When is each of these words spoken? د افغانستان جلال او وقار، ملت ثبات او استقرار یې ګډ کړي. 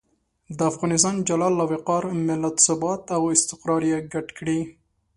د 0.57 0.59
افغانستان 0.71 1.15
جلال 1.27 1.55
او 1.63 1.67
وقار، 1.73 2.03
ملت 2.27 2.55
ثبات 2.67 3.03
او 3.15 3.21
استقرار 3.35 3.81
یې 3.91 3.97
ګډ 4.13 4.27
کړي. 4.37 4.59